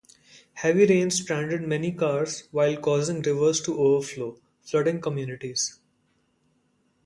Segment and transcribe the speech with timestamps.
[0.53, 5.77] Heavy rains stranded many cars while causing rivers to overflow, flooding communities.